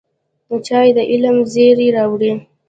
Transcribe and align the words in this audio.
چای 0.67 0.89
د 0.97 0.99
علم 1.11 1.37
زېری 1.53 1.87
راوړي 1.97 2.31